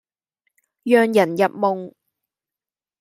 [0.81, 1.93] 讓人入夢